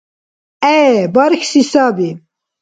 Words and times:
ГӀе, 0.61 1.01
бархьси 1.13 1.61
саби. 1.71 2.09